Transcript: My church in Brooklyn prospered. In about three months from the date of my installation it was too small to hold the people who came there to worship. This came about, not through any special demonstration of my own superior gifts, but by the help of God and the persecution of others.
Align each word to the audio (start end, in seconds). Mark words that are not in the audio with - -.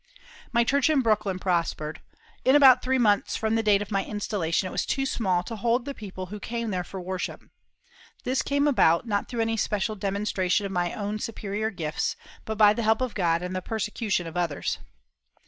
My 0.51 0.63
church 0.63 0.89
in 0.89 1.01
Brooklyn 1.01 1.37
prospered. 1.37 2.01
In 2.43 2.55
about 2.55 2.81
three 2.81 2.97
months 2.97 3.35
from 3.35 3.53
the 3.53 3.61
date 3.61 3.83
of 3.83 3.91
my 3.91 4.03
installation 4.03 4.67
it 4.67 4.71
was 4.71 4.83
too 4.83 5.05
small 5.05 5.43
to 5.43 5.55
hold 5.55 5.85
the 5.85 5.93
people 5.93 6.25
who 6.25 6.39
came 6.39 6.71
there 6.71 6.81
to 6.81 6.99
worship. 6.99 7.43
This 8.23 8.41
came 8.41 8.67
about, 8.67 9.05
not 9.05 9.27
through 9.29 9.41
any 9.41 9.57
special 9.57 9.93
demonstration 9.95 10.65
of 10.65 10.71
my 10.71 10.91
own 10.95 11.19
superior 11.19 11.69
gifts, 11.69 12.15
but 12.45 12.57
by 12.57 12.73
the 12.73 12.81
help 12.81 12.99
of 12.99 13.13
God 13.13 13.43
and 13.43 13.55
the 13.55 13.61
persecution 13.61 14.25
of 14.25 14.35
others. 14.35 14.79